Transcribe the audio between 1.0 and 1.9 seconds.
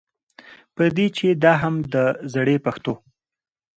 چې دا هم